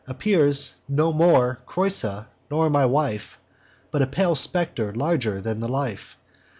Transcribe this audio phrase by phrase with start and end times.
[0.07, 3.37] Appears, no more Creusa, nor my wife,
[3.91, 6.17] But a pale spectre, larger than the life.